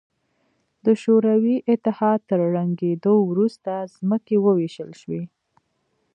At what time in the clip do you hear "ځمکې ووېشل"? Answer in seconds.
3.95-4.91